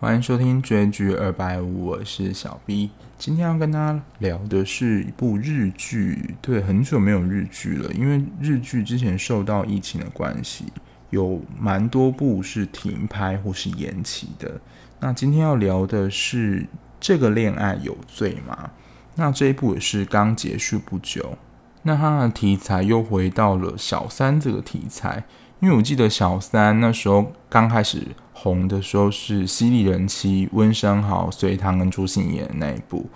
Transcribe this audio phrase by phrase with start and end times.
[0.00, 2.90] 欢迎收听追剧二百五，我是小 B。
[3.18, 10.66] 今天要跟大家聊的是一部日剧，对，很久没有日剧了，因为日剧之前受到疫情的关系，
[11.10, 14.60] 有蛮多部是停拍或是延期的。
[15.00, 16.64] 那今天要聊的是
[17.00, 18.70] 这个恋爱有罪吗？
[19.16, 21.36] 那这一部也是刚结束不久，
[21.82, 25.24] 那它的题材又回到了小三这个题材。
[25.60, 28.02] 因为我记得小三那时候刚开始
[28.32, 33.06] 红的时候是犀利人妻温升豪、隋棠跟朱欣演的那一部，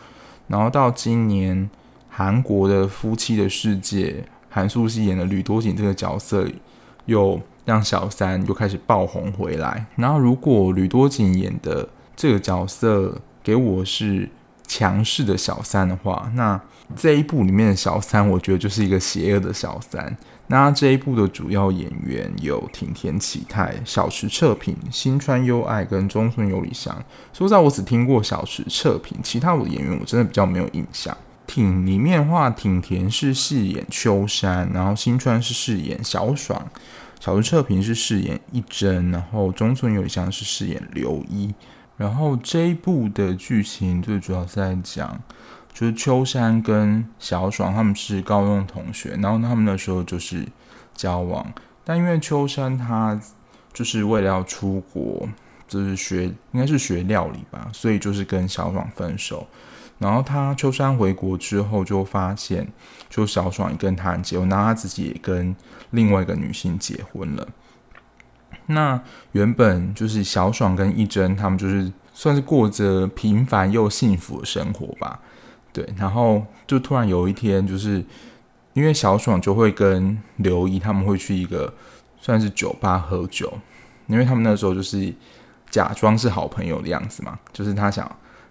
[0.49, 1.71] 然后到今年
[2.09, 6.49] 韩国的夫妻的世界，韩素汐演的吕多景这个角色
[7.07, 9.87] 又让小三又开始爆红回来。
[9.95, 14.29] 然后如果吕多景演的这个角色给我是
[14.73, 16.59] 强势的小三的话，那
[16.97, 20.17] 这一部里面的小三，我觉得就是一个邪恶的小三。
[20.47, 26.95] 那这一部的主要演员有町田启太、小池彻平、新川优爱跟中村有里香。
[27.35, 31.15] 说实在，我只听过小池彻平，其他我的演员我真的比较没有印象。
[31.47, 36.67] 町里面的话，町田是饰演秋山，然后新川是饰演小爽，
[37.21, 41.55] 小池彻平是饰演一真，然后中村有里香是饰演刘一。
[41.97, 45.21] 然后这一部的剧情最主要是在讲。
[45.75, 50.47] 就是秋山跟小爽他们是高中同学，然后他们那时候就是
[50.95, 51.51] 交往，
[51.83, 53.19] 但因为秋山他
[53.73, 55.27] 就是为了要出国，
[55.67, 59.47] 就是学应该是学料理吧，所以就是跟小爽分手。
[59.99, 62.71] 然后他秋山回国之后就发现，
[63.09, 65.57] 就小爽也跟他人结婚，然后他自己也跟
[65.93, 67.49] 另外一个女性结婚了。
[68.67, 69.01] 那
[69.33, 75.21] 原本就是小爽跟一真他们就是算是过着平凡又幸福的生活吧。
[75.73, 78.05] 对，然后就突然有一天，就是
[78.75, 81.73] 因为小爽就会跟刘一他们会去一个
[82.19, 83.53] 算是酒吧喝酒，
[84.07, 85.13] 因为他们那时候就是
[85.71, 88.11] 假装是好朋友的样子嘛，就是他想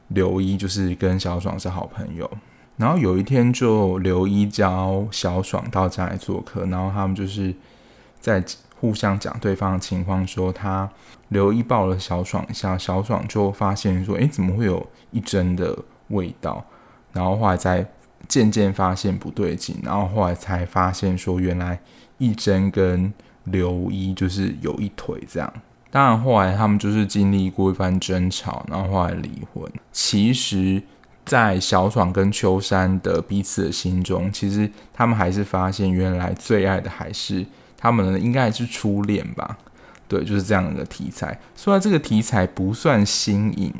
[0.09, 2.29] 刘一就是跟小爽是好朋友，
[2.77, 7.53] 然后有一天就刘一叫小爽到家来做客，然后他们就是
[8.21, 8.41] 在
[8.79, 10.89] 互相讲对方的情况，说他
[11.27, 15.77] 刘一抱了小爽一下，小爽就发现说，哎，怎么会有一针的
[16.07, 16.63] 味道？
[17.11, 17.85] 然后后来才
[18.27, 21.77] 渐渐发现不对劲，然后后来才发现说，原来
[22.17, 25.53] 一针跟刘一就是有一腿这样。
[25.89, 29.69] 当然后来他们就是经历过一番争吵，然后后来离婚。
[29.91, 30.81] 其实，
[31.25, 37.45] 在小爽跟秋山的彼此的心中，其实他们还是发现原来最爱的还是
[37.81, 39.57] 他们，应该还是初恋吧？
[40.07, 41.39] 对，就是这样的题材。
[41.55, 43.73] 虽然这个题材不算新颖，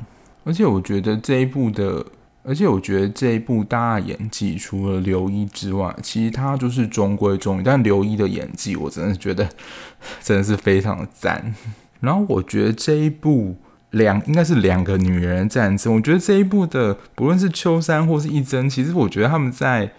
[0.44, 2.06] 而且我觉得这一部的。
[2.44, 7.64] 而且我觉得这一部大家演技除了刘一之外，其实他就是中规中矩。
[7.64, 9.48] 但刘一的演技，我真的觉得
[10.24, 11.54] 真的是非常的赞。
[12.00, 13.56] 然后我觉得这一部
[13.92, 15.94] 两应该是两个女人战争。
[15.94, 19.92] 我觉得这一部的不论是秋山或是一真，其实我觉得他们在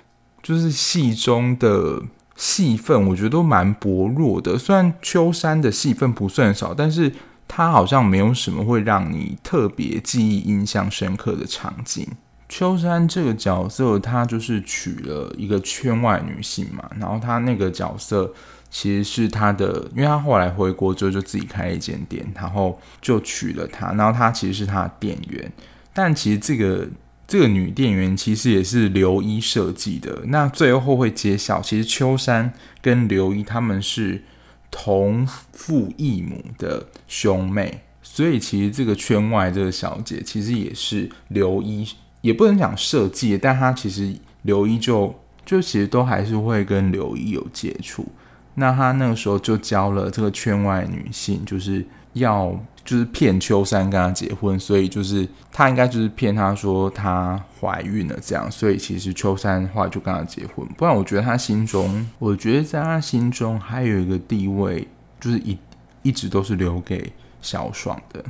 [0.43, 2.03] 就是戏中的
[2.37, 4.59] 戏份，我觉得都蛮薄弱的。
[4.59, 7.13] 虽然秋山的戏份不算少，但是
[7.47, 12.07] 他好像没有什么会让你特别记忆、印象深刻的场景。
[12.49, 18.31] 秋山这个角色，他就是娶了一个圈外女性嘛，然后他那个角色
[18.69, 25.51] 其实是他的，因为他后来回国之后就自己开了一间店，然后就娶了她，然后他其实是他的店员，
[25.95, 26.87] 但其实这个
[27.27, 34.23] 这个女店员其实也是刘一设计的，那最后会揭晓，其实秋山跟刘一他们是
[34.71, 41.89] 同父异母的兄妹，所以其实这个圈外这个小姐其实也是刘一。
[42.21, 45.13] 也不能讲设计，但她其实刘一就
[45.45, 48.07] 就其实都还是会跟刘一有接触。
[48.55, 60.67] 那她那个时候就教了这个圈外女性，就是要就是骗秋山跟他结婚，所以就是他应该就是骗他说他怀孕了这样，所以其实秋山后来就跟他结婚。
[60.77, 64.87] 不然我觉得他心中，我觉得在他心中还有一个地位，
[65.21, 65.57] 就是一
[66.03, 68.25] 一直都是留给小爽的。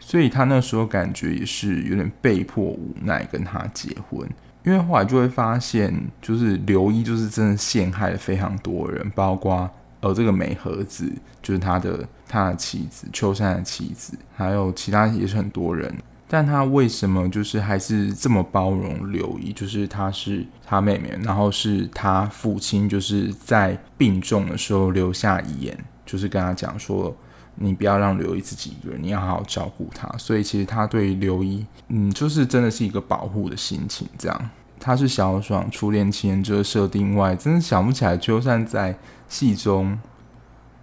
[0.00, 4.28] 所以他那时候感觉也是有点被迫无奈跟他结婚，
[4.62, 9.70] 因为后来就会发现，就是刘一就是真的陷害了非常多人，包括
[10.04, 11.10] 呃这个美和子，
[11.42, 15.92] 就是他的他的妻子秋山的妻子，还有其他也是很多人。
[16.28, 19.52] 但他为什么就是还是这么包容刘一？
[19.52, 27.16] 就是他是他妹妹，然后是他父亲就是在病重的时候留下遗言，就是跟他讲说。
[27.56, 30.08] 你不要让刘一自己一个人，你要好好照顾他。
[30.18, 34.08] 所以其实他对刘一，嗯，就是真的是一个保护的心情。
[34.18, 38.92] 这样，他是小爽初恋情人这个设定外，真的想不起来秋山在
[39.34, 39.98] 戏中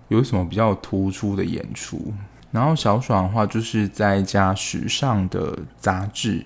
[0.10, 2.14] 有什么比较突出的演出。
[2.52, 6.46] 然后小爽的话，就是在一家时尚的杂志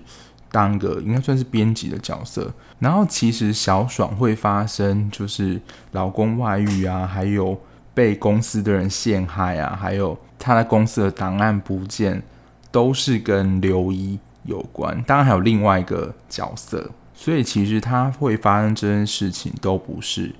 [0.52, 2.54] 当个应该算是编辑的角色。
[2.78, 5.60] 然后其实小爽会发生就是
[5.90, 7.60] 老公外遇啊，还有
[7.92, 12.22] 被公司的人陷害啊，还有他的公司的档案不见，
[12.70, 15.02] 都是跟刘一有关。
[15.02, 20.32] 当然还有另外一个角色，所以其实他会发生这件事情都不是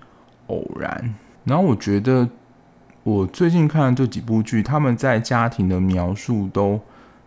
[0.46, 1.12] 偶然。
[1.46, 2.28] 然后我觉得。
[3.08, 6.80] 我最近看的这几部剧，他们在家庭的描述都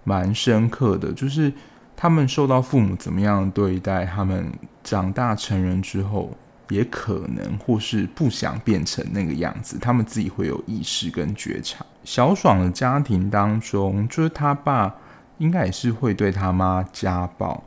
[0.04, 1.54] 蛮深刻的，就是
[1.96, 4.52] 他们受到父母怎么样对待，他们
[4.84, 6.32] 长大成人之后，
[6.68, 11.86] 也可能或是不想变成那个样子，他们自己会有意识跟觉察。
[12.04, 14.94] 小爽的家庭当中，就是他爸
[15.38, 17.64] 应该也是会对他妈家暴，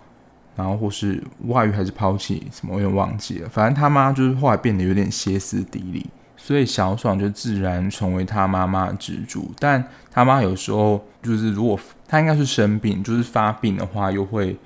[0.54, 3.48] 然后或是外遇还是抛弃什么，我有点忘记了。
[3.48, 6.10] 反正他妈就是后来变得有点歇斯底里。
[6.44, 11.78] 所以小爽就自然成为他妈妈的支柱，但他妈有时候就是，如果
[12.08, 14.58] 他应该是生病，就是发病的话，又会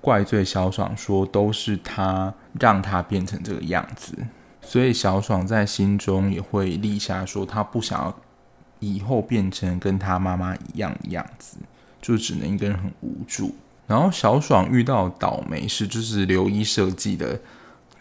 [0.00, 4.12] 怪罪小爽说都是他让他变成这个样子。
[4.60, 8.18] 所以小爽在心中也会立下说，他不想要
[8.80, 11.58] 以后变成跟他妈妈一样的样子，
[12.02, 13.54] 就只能一个人很无助。
[13.86, 17.38] 然后小爽遇到倒霉事，就是刘一设计的。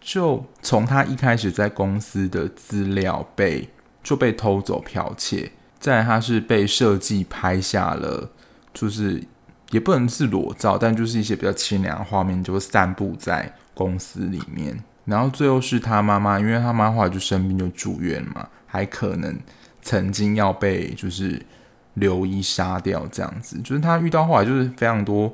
[0.09, 3.69] 就从他一开始在公司的资料被
[4.01, 8.31] 就被偷走剽窃，再他是被设计拍下了，
[8.73, 9.23] 就是
[9.69, 14.83] 也不能是裸照，但就是一些比较清凉的画面，就散布在公司里面。
[15.05, 19.37] 然后最后是他妈妈，因为他妈后来就生病就住院嘛，还可能
[19.83, 21.39] 曾经要被就是
[21.93, 25.31] 刘一杀掉这样子，就是他遇到后来就是非常多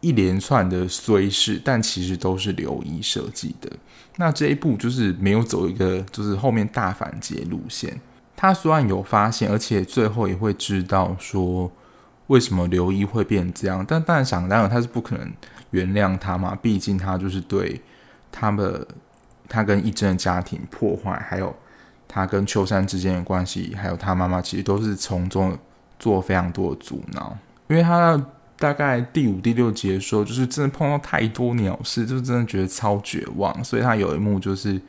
[0.00, 3.70] 一连串的衰事，但其实都是刘一设计的。
[4.16, 8.00] 那这一部就是没有走一个就是后面大反击路线。
[8.36, 11.70] 他虽然有发现，而且最后也会知道说
[12.28, 15.32] 为什么刘一会变这样，但当然想当然他是不可能
[15.70, 17.80] 原谅他嘛，毕竟他就是对
[18.30, 18.86] 他的
[19.48, 21.54] 他跟一真的家庭破坏，还有
[22.06, 25.58] 他跟秋山之间的关系，还有他妈妈其实都是从中
[25.98, 27.36] 做非常多的阻挠，
[27.68, 28.22] 因为他。
[28.58, 33.62] 大概第五、第六集的时候，就是真的碰到太多鸟事，就真的觉得超绝望。
[33.62, 34.80] 所以他有一幕就是，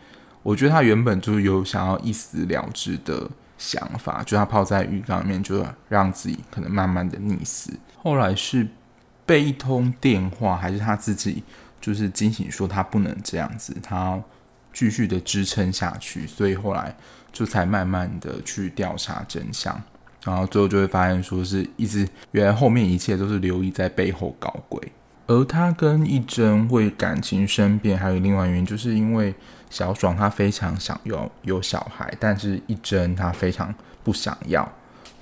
[0.42, 7.74] 我觉得他原本就是有想要一死了之的想法，就他泡在浴缸里面，就让自己可能慢慢的溺死。
[7.98, 8.66] 后来是
[9.26, 11.44] 被一通电话，还是他自己
[11.82, 14.24] 就是惊醒，说他不能这样子，他要
[14.72, 16.26] 继续的支撑下去。
[16.26, 16.96] 所以后来
[17.34, 19.82] 就才慢慢的去调查真相。
[20.28, 24.92] 然后最后就会发现，说是一直原来后面一切都是刘毅在背后搞鬼，
[25.26, 29.34] 而他跟一真会感情生变，还有另外原因，就是因为
[29.70, 34.70] 小爽他非常想要有小孩，但是一真他非常不想要，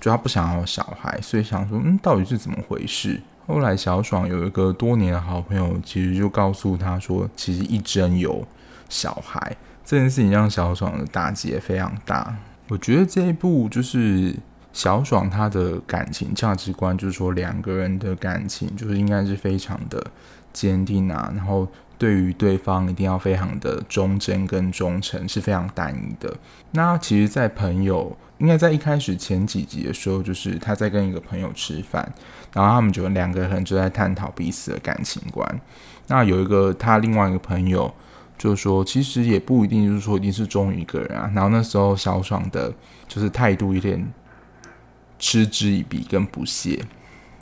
[0.02, 3.22] 就他不想要小孩，所以想说，嗯，到底是怎么回事？
[3.46, 8.44] 后来小爽有一个多年的好朋友，其实就告诉他说，其实一真有
[8.90, 9.56] 小孩，
[9.86, 12.36] 这件事情让小爽的打击也非常大。
[12.70, 14.36] 我觉得这一部就是。
[14.76, 20.06] 小爽他的感情价值观就是说，两个人的感情就是应该是非常的
[20.52, 21.66] 坚定啊，然后
[21.98, 26.36] 对于对方一定要非常的忠贞跟忠诚是非常单一的。
[26.72, 32.14] 那其实，在朋友应该在一开始前几集的时候，就是他在跟一个朋友吃饭，
[32.52, 35.62] 然后他们就两个人就在探讨彼此的感情观。
[36.08, 37.90] 那有一个他另外一个朋友
[38.38, 41.32] 就说，其实也不一定就是说一定是忠于一个人啊。
[41.34, 42.74] 然后那时候小爽的
[43.08, 44.06] 就是态度有点。
[45.18, 46.80] 嗤之以鼻跟不屑，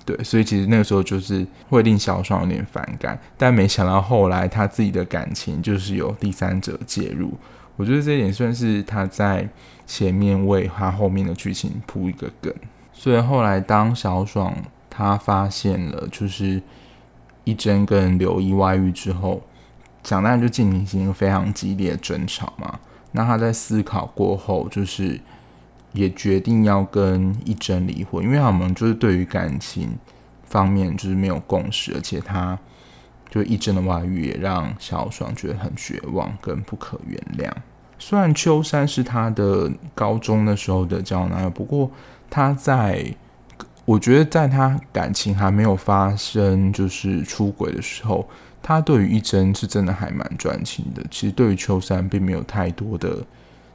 [0.05, 7.33] 对，所以其实那个时候就是会令小爽有点反感，但没想到后来他自己的感情就是有第三者介入，
[7.75, 9.49] 我觉得这一点算是他在
[9.87, 12.53] 前面为他后面的剧情铺一个梗。
[12.93, 14.55] 所以后来当小爽
[14.89, 16.61] 他发现了就是
[17.43, 19.41] 一真跟刘一外遇之后，
[20.03, 22.79] 蒋丹就进行一个非常激烈的争吵嘛，
[23.13, 25.19] 那他在思考过后就是。
[25.93, 29.97] 也决定要跟一真离婚，因为他们就是对于感情
[30.43, 32.57] 方面就是没有共识，而且他
[33.29, 37.51] 就一真的外遇也让小爽觉得很绝望跟不可原谅。
[37.97, 41.89] 虽然秋山是他的高中的时候的交男友，不过
[42.29, 43.15] 他在
[43.85, 48.27] 我觉得在他感情还没有发生就是出轨的时候，
[48.61, 51.03] 他对于一真是真的还蛮专情的。
[51.09, 53.17] 其实对于秋山并没有太多的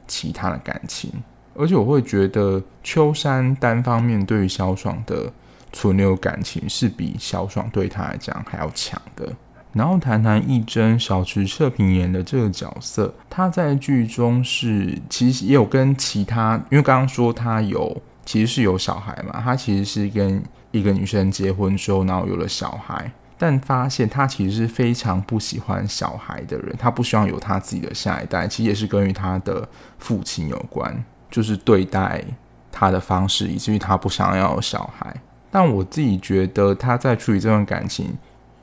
[0.07, 1.11] 其他的感情。
[1.55, 5.31] 而且我会觉得秋山单方面对于小爽的
[5.71, 9.31] 存留感情是比小爽对他来讲还要强的。
[9.71, 32.23] 然后谈谈一真小池彻平演的这个角色，他在剧中是其实也有跟其他，因为刚刚说他有其实是有小孩嘛，他其实是跟一个女生结婚之后，然后有了小孩，但发现他其实是非常不喜欢小孩的人，他不希望有他自己的下一代，其实也是跟于他的父亲有关，就是对待
[32.71, 35.15] 他的方式，以至于他不想要有小孩。
[35.51, 38.17] 但我自己觉得他在处理这段感情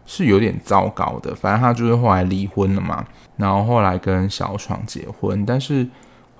[0.05, 3.05] 是有点糟糕的，反正他就是后来离婚了嘛，
[3.37, 5.89] 然后后来跟小爽结婚，但是。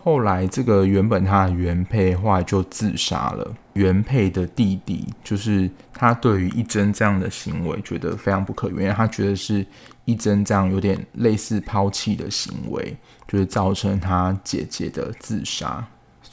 [0.07, 3.53] 后来，这个原本他的原配后来就自杀了。
[3.73, 9.67] 原配的弟弟就是他，对于一真这样的行为觉得非常不可原谅，他觉得是
[10.05, 15.85] 一真这样有点类似抛弃的行为，就是造成他姐姐的自杀。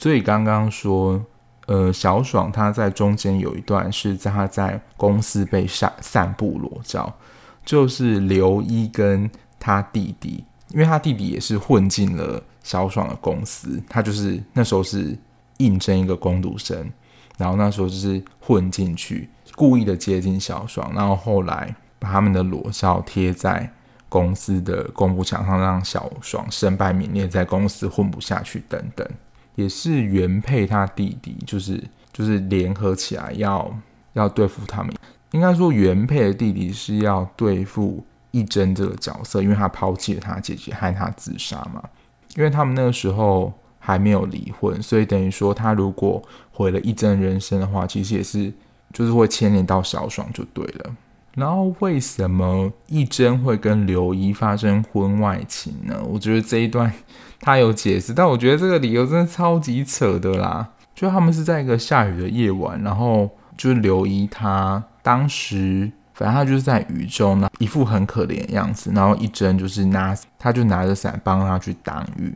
[0.03, 1.25] 所以刚刚说，
[1.65, 7.15] 呃，小爽他在中间有一段是在他在公司被散散布裸照，
[7.63, 12.43] 就是刘一跟他弟弟，因为他弟弟也是混进了。
[12.63, 15.17] 小爽的公司，他就是那时候是
[15.59, 16.91] 应征一个工读生，
[17.37, 23.71] 然后那时候就是混进去，故意的接近小爽，然后后来把他们的裸照贴在
[24.09, 29.07] 公司的公布墙上，让小爽身败名裂，在公司混不下去等等，
[29.55, 33.75] 也是原配他弟弟，就是就是联合起来要
[34.13, 34.93] 要对付他们，
[35.31, 41.83] 应该说原配的弟弟是要对付一真这个角色，因为他抛弃了他姐姐，害他自杀嘛。
[42.35, 48.51] 因为他们那个时候还没有离婚，所以等于说他如果毁了一真人生的话，其实也是
[48.91, 50.95] 就是会牵连到小爽就对了。
[51.35, 56.01] 然后为什么一真会跟刘一发生婚外情呢？
[56.07, 56.91] 我觉得这一段
[57.39, 60.69] 他有解释，但我觉得这个理由真的超级扯的啦。
[60.93, 65.91] 就他们是在一个下雨的夜晚，然后就是刘一他当时。
[66.15, 68.91] 反正他就是在雨中呢，一副很可怜的样子。
[68.93, 72.31] 然后一真就是拿，他就拿着伞帮他去挡雨，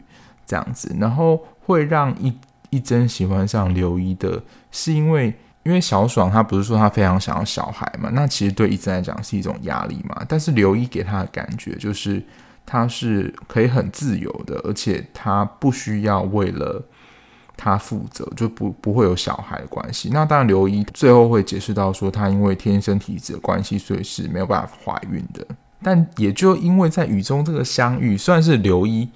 [0.48, 0.96] 这样子。
[1.00, 2.34] 然后会让一
[2.72, 5.32] 一真喜欢上刘一的，是因为
[5.68, 8.10] 因为小爽他不是说他非常想要小孩嘛？
[8.14, 10.26] 那其实对一真来讲是一种压力嘛。
[10.28, 12.24] 但是刘一给他的感觉就是
[12.66, 16.84] 他是可以很自由的，而且他不需要为了。
[17.60, 20.12] 他负责就不不会有小孩的关系。
[20.14, 25.44] 那当然，刘一最后会解释到说，他因为天生体质的关系，所以是没有办法怀孕的。
[25.82, 29.10] 但也就因为在雨中这个相遇，算是刘一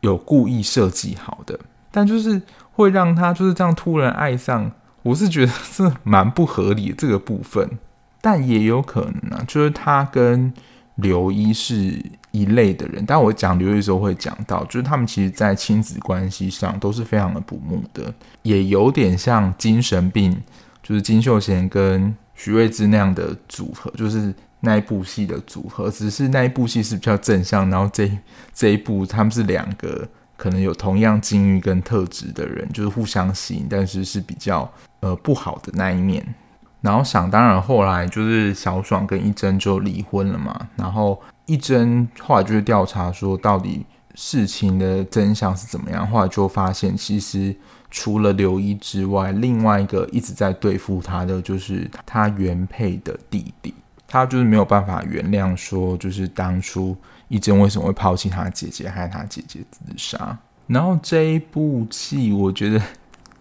[0.00, 1.56] 有故意设计好的，
[1.92, 4.68] 但就是会让他就是这样突然爱上，
[5.06, 7.78] 我是觉得是蛮不合理这个部分。
[8.20, 10.52] 但也有可能啊，就是他跟。
[10.96, 18.10] 刘一是一类的人，但我讲刘一的时候会讲到，就是他们其实，在亲子关系上都是非常的不睦的，
[18.40, 20.34] 也有点像精神病，
[20.82, 28.10] 就是金秀贤跟徐睿知那样的组合，就是那一部戏的组合，只是那一部戏是比较正向，然后这
[28.54, 30.08] 这一部他们是两个
[30.38, 36.34] 可能有同样境遇跟特质的人，就是互相吸引，但是是比较呃不好的那一面。
[36.82, 40.68] 然后想当然，后来就是小爽跟一真就离婚了嘛。
[40.76, 43.84] 然后一真后来就是调查说，到底
[44.14, 46.06] 事情的真相是怎么样。
[46.08, 47.56] 后来就发现，其实
[47.90, 53.74] 除了刘一之外，另外一个一直在对付他的就是他原配的弟弟。
[54.06, 60.38] 他就是没有办法原谅，说就是当初一真为什么会抛弃他姐姐，害他姐姐自杀。
[60.68, 62.80] 然后这一部戏，我觉得。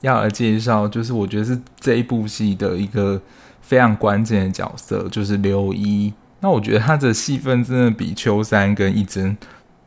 [0.06, 3.20] 要来介绍，就是我觉得是这一部戏的一个
[3.62, 6.14] 非常关键的角色，就是刘一。
[6.40, 9.36] 那我觉得他的戏份真的比秋山跟一真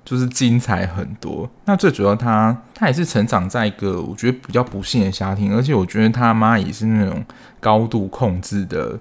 [0.04, 1.48] 就是精彩很多。
[1.66, 7.24] 那最主要他他也是成长在一个我觉得比较不幸的家庭，而且我觉得他妈也是那种
[7.60, 8.98] 高度控制的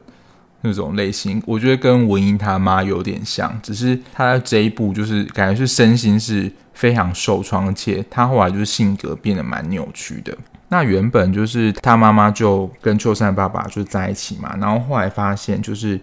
[0.62, 1.42] 那种类型。
[1.48, 10.38] 我觉得跟文英他妈有点像，只是他在这一部就是感觉是身心是非常受创，而且他后来就是性格变得蛮扭曲的。
[10.70, 15.98] 那原本就是他妈妈就跟秋山爸爸就在一起嘛，然后后来发现就是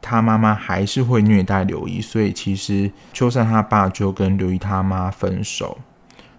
[0.00, 5.76] 他妈妈还是会虐待刘一，所以其实秋山他爸就跟刘一他妈分手，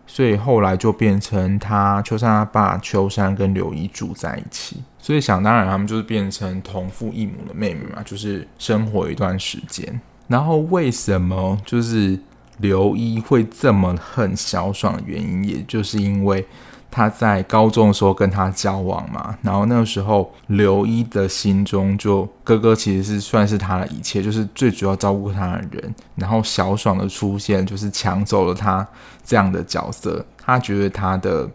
[0.06, 10.00] 所以后来就变成他秋山他爸秋山跟刘一住在一起，所以想当然他们就是变成同父异母的妹妹嘛，就是生活一段时间。
[10.30, 12.18] 然后为什么就是
[12.60, 16.46] 刘一会这么恨小爽的原因，也就是因为。
[16.89, 25.96] 他在高中的时候跟他交往嘛，然后那个时候刘一的心中就哥哥其实是算是他的一切，就是最主要照顾他的人。
[26.15, 28.88] 然后小爽的出现就是抢走了他
[29.24, 31.48] 这样的角色，他觉得他的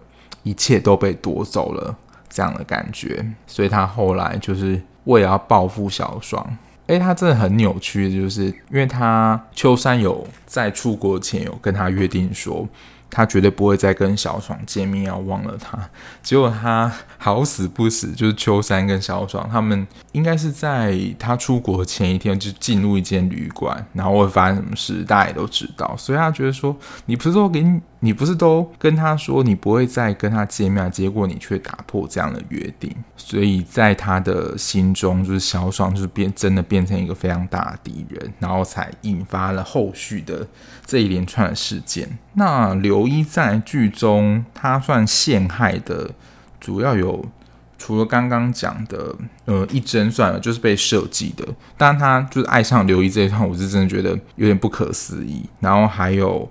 [0.42, 1.96] 一切都被夺走了
[2.28, 6.46] 这样的感觉，所以他后来就是为了要报复小爽。
[6.86, 12.68] 诶，他真的很扭曲，就是因为他秋山有在出国前有跟他约定说。
[13.12, 15.78] 他绝对不会再跟小爽见面，要忘了他。
[16.22, 25.94] 结果他好死不死，就是秋山跟小爽他们应该是在他出国前一天就进入一间旅馆，然后会发生什么事，大家也都知道。
[25.98, 32.92] 所以他觉得说，你不是说给你，你不是都跟他说你不会再跟他见面，结果你却打破这样的约定。
[33.16, 40.44] 所以在他的心中，就是小爽就是变真的变成一个非常大的敌人，然后才引发了后续的
[40.84, 42.18] 这一连串的事件。
[42.34, 46.10] 那刘一在剧中，他算陷害的
[46.60, 47.24] 主要有，
[47.78, 51.46] 除了刚刚讲的，呃，一针算了，就是被设计的。
[51.78, 55.48] 但他就是爱上刘一这一段，我是真的觉得有点不可思议。
[55.60, 56.50] 然后还有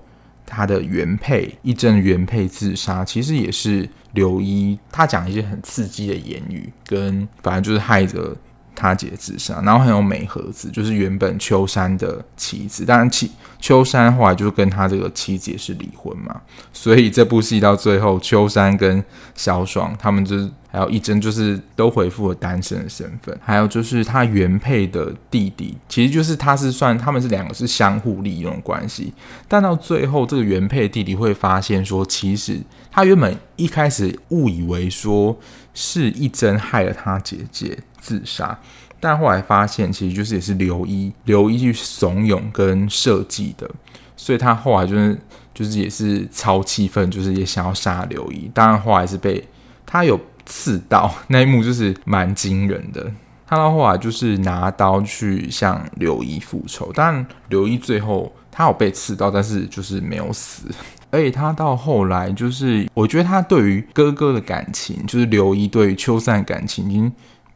[0.52, 8.36] 他的原配一真原配自杀，其实也是刘一他讲一些很刺激的言语，跟反正就是害着。
[8.74, 12.86] 他姐自杀，然后还有美和子，就是原本秋山的妻子。
[12.86, 13.28] 当然，秋
[13.60, 16.42] 秋山后来就跟他这个妻子也是离婚嘛。
[16.72, 19.04] 所以这部戏到最后，秋山跟
[19.36, 23.38] 小爽他们就是还有一真，就是都回复了单身的身份。
[23.44, 29.14] 还有就是他原配的弟弟，其实就是他是算他们是两个是相互利用关系。
[29.48, 32.60] 但到最后，这个原配弟弟会发现说，其实
[32.90, 35.38] 他原本一开始误以为说
[35.74, 37.78] 是一真害了他姐姐。
[38.04, 38.60] 自杀，
[39.00, 43.70] 但后来发现其实就是也是刘一刘一去怂恿跟设计的，
[44.18, 45.16] 所以他后来就是
[45.54, 48.50] 就是也是超气愤，就是也想要杀刘一。
[48.56, 49.48] 当然后来是被
[49.86, 53.12] 他有刺刀那一幕，就是蛮惊人的。
[53.48, 60.64] 他到后来就是拿刀去向刘一复仇，但刘一最后他有被刺刀，但是就是没有死。
[61.10, 67.12] 而且他到后来就是，我觉得他对于哥哥的感情，就是刘一对于秋散感情已经。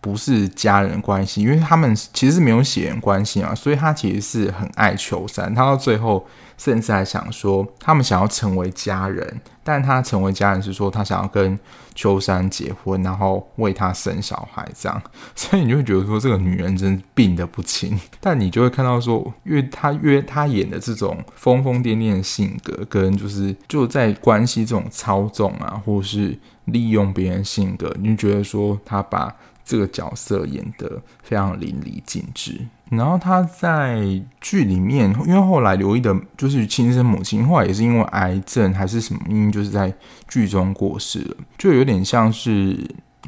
[0.05, 5.51] 不是家人关系，因为他们其实是没有血缘关系嘛，所以他其实是很爱秋山。
[5.55, 6.23] 他到最后
[6.59, 11.57] 甚至还想说，他们想要成为家人，但他成为家人是说他想要跟
[11.95, 15.01] 秋山结婚，然后为他生小孩这样。
[15.33, 17.99] 所以你就会觉得说，这个女人真病得不轻。
[18.19, 29.35] 但你就会看到说，因为他约他演的这种疯疯癫癫的性格，跟就是就在关系这种操纵啊，或是利用别人性格，你就觉得说他把。
[29.65, 33.99] 这个角色演得非常淋漓尽致，然后他在
[34.39, 39.91] 剧里面，因为后来刘毅的就是亲生母亲，后来也是因为癌症还是什么原因，就是在
[40.27, 42.77] 剧中过世了，就有点像是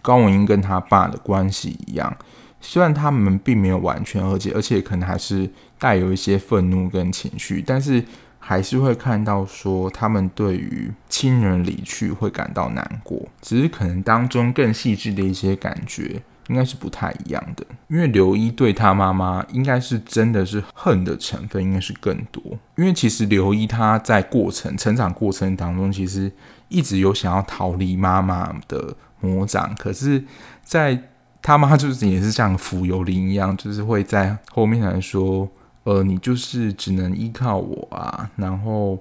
[0.03, 2.15] 高文英跟他爸的关系一样，
[2.61, 8.05] 虽然他们并没有完全和解，而且可能还是带有一些愤怒跟情绪，但是。
[8.49, 17.65] 还是会看到说，他们对于亲人离去会感到难过，只是可能当中更细致的一些感觉应该是不太一样的。
[17.89, 22.41] 因为刘一对他妈妈应该是真的是恨的成分应该是更多，
[22.77, 26.31] 因为其实刘一他在过程成长过程当中，其实
[26.69, 30.23] 一直有想要逃离妈妈的魔掌，可是，
[30.63, 30.97] 在
[31.41, 35.49] 他妈就是也是像浮游灵一样，就是会在后面来说。
[35.87, 38.99] 呃，你就是只能依靠我啊，然后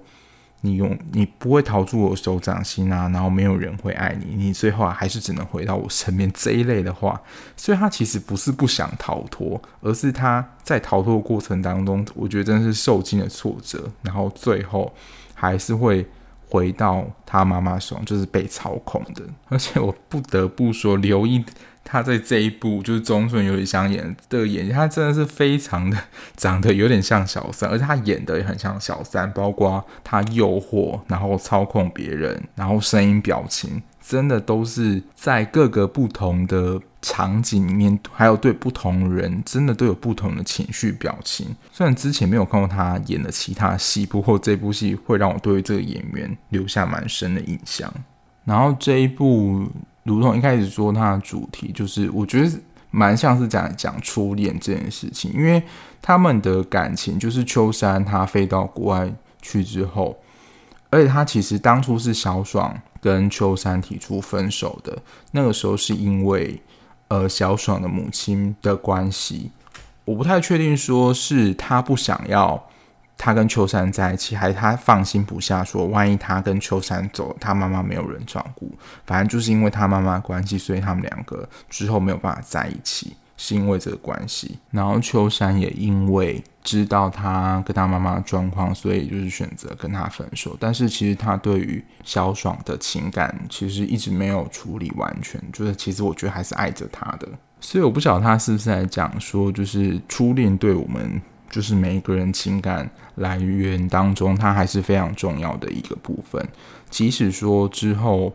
[0.60, 7.20] 你用你不会逃出我手掌心啊，然后没有人会爱你，你最后还是只能回到我身边这一类的话，
[7.56, 14.94] 所以他其实不是不想逃脱，而是他在逃脱的过程当中，我觉得真的是受尽了挫折，然后最后
[15.34, 16.06] 还是会
[16.48, 19.24] 回到他妈妈手上，就是被操控的。
[19.48, 21.44] 而且我不得不说，刘一。
[21.88, 25.96] 他在这一部就是中村有点想演的演技，他真的是非常的
[26.36, 41.54] 长得有点像小三，而且他演的也很像小三，包括他诱惑，然后操控别人，然后声音、表情，真的都是在各个不同的场景里面，还有对不同人，真的都有不同的情绪表情。
[41.70, 47.88] 虽然之前没有看过他演的其他戏，不过这部戏会让我对这个演员留下蛮深的印象。
[48.44, 49.70] 然后这一部。
[50.06, 52.50] 如同一开始说，它的主题就是，我觉得
[52.90, 55.62] 蛮像是讲讲初恋这件事情，因为
[56.00, 60.16] 他们的感情就是秋山他飞到国外去之后，
[60.88, 64.96] 而且他其实当初是小爽跟秋山提出分手的，
[65.32, 66.62] 那个时候是因为
[67.08, 69.50] 呃小爽的母亲的关系，
[70.04, 72.68] 我不太确定说是他不想要。
[73.18, 78.70] 他跟秋山在一起，还是他放心不下，说万一他跟秋山走，他妈妈没有人照顾。
[79.06, 84.58] 反正就是因为他妈妈关系，所以他们两个之后没有办法在一起，是因为这个关系。
[84.70, 90.54] 然后秋山也因为知道他跟他妈妈的状况，所以就是选择跟他分手。
[90.60, 97.26] 但是其实他对于小爽的情感，其实一直没有处理完全，就是其实我觉得还是爱着他的。
[97.60, 101.20] 所以我不晓得他是不是在讲说，就是初恋对我们。
[101.50, 106.46] 就是每一个人情感来源当中，它还是非常重要的一个部分。
[106.90, 108.32] 即使说之后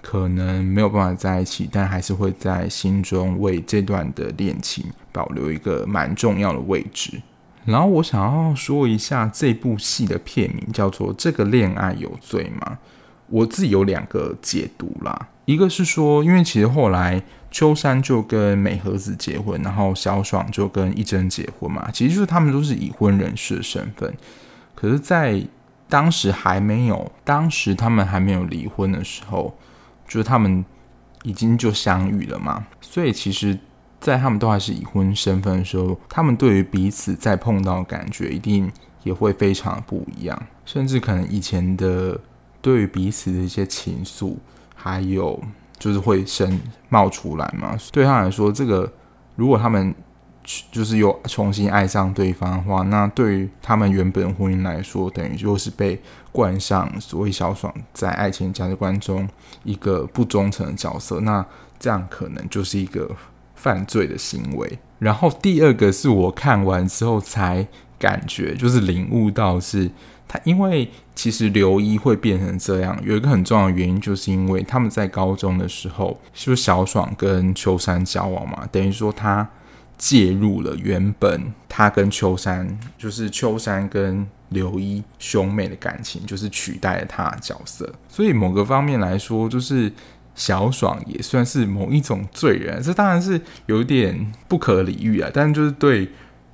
[0.00, 7.20] 可能没有办法在一起，但还是会在心中为这段的恋情保留一个蛮重要的位置。
[7.64, 12.72] 然后我想要说一下这部戏的片名叫做《这个恋爱有罪吗》？
[13.26, 17.22] 我自己有两个解读啦，一个是说，因为其实后来。
[17.50, 24.14] 秋山就跟美和子结婚，然后小爽就跟一真结婚嘛，其实就是他们都是已婚人士的身份。
[24.74, 25.42] 可是，在
[25.88, 29.56] 当时还没有，当时他们还没有离婚的时候，
[30.06, 30.62] 就是他们
[31.22, 32.66] 已经就相遇了嘛。
[32.82, 33.58] 所以，其实，
[33.98, 38.70] 在他们都还是已婚身份的时候，他们对于彼此再碰到的感觉，一定
[39.04, 42.20] 也会非常不一样，甚至可能以前的
[42.60, 44.36] 对于彼此的一些情愫，
[44.78, 45.42] 还有。
[45.80, 48.92] 就是会生冒出来嘛，对他来说，这个
[49.36, 49.94] 如果他们
[50.72, 59.28] 就是又重新爱上对方的话，那对于他们原本婚姻来说，等于就是被冠上所谓小爽在爱情价值观中
[59.62, 61.46] 一个不忠诚的角色，那
[61.78, 63.08] 这样可能就是一个
[63.54, 64.80] 犯罪的行为。
[64.98, 67.64] 然后第二个是我看完之后才
[68.00, 69.88] 感觉，就是领悟到是。
[70.28, 78.68] 他因为其实刘一会变成这样，有一个很重要的原因，就是因为他们在高中的时候，是不是小爽跟秋山交往嘛？
[78.70, 79.48] 等于说他
[79.96, 87.90] 介入了原本他跟秋山，就是秋山跟刘一兄妹的感情，就是取代了他的角色。
[88.08, 89.90] 所以某个方面来说，就是
[90.34, 92.82] 小爽也算是某一种罪人。
[92.82, 96.08] 这当然是有点不可理喻啊，但就是对。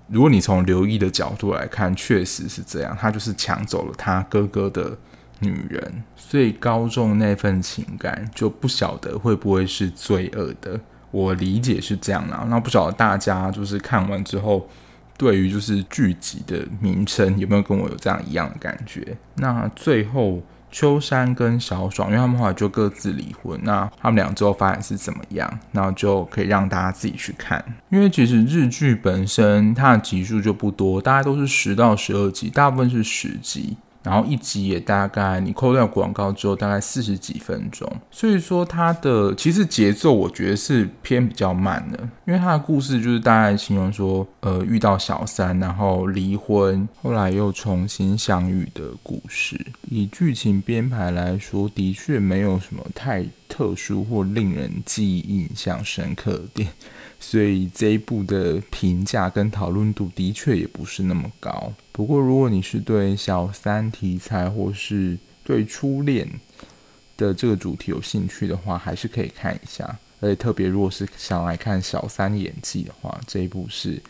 [0.09, 4.97] 如果你从刘一的角度来看，确实是这样，他就是抢走了他哥哥的
[5.41, 10.79] 女人，所以高中那份情感就不晓得会不会是罪恶的。
[11.11, 14.69] 我理解是这样啦，那不晓得大家就是看完之后，
[15.17, 19.17] 对于就是剧集的名称有没有跟我有这样一样的感觉？
[19.37, 20.43] 那最后。
[20.75, 25.59] 秋山跟小爽，因为他们后来就各自离婚，那他们俩之后发展是怎么样？
[25.71, 27.65] 那就可以让大家自己去看。
[27.91, 33.77] 因为其实日剧本身它的集数就不多，大概都是十到十二集，大部分是十集。
[34.05, 37.91] 然后一集也大概你扣掉广告之后，大概四十几分钟。
[38.11, 49.59] 所以说它的其实节奏我觉得是偏比较慢的，因为它的故事就是大概形容说，呃，遇到小三，然后离婚，后来又重新相遇的故事。
[49.89, 56.69] 以剧情编排来说，的确没有什么太特殊或令人记忆印象深刻点。
[57.21, 61.73] 所以这一部的评价跟讨论度的确也不是那么高。
[61.93, 66.29] 不过，如果你是对小三题材或是对初恋
[67.17, 69.99] 的这个主题有兴趣的话，还是可以看一下。
[70.21, 74.03] 而且特别如果是想来看小三演技的话，这一部是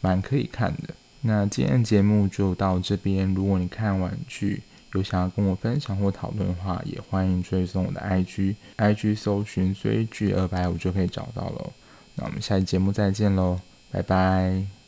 [0.00, 0.94] 蛮可以看的。
[1.22, 3.34] 那今天的节目就到这边。
[3.34, 4.62] 如果你看完剧
[4.94, 11.72] 有想要跟我分享或讨论的话，也欢迎追踪我的 IG，IG 搜寻追剧二百五就可以找到了。
[12.14, 14.73] 那我们下期节目再见喽，拜拜。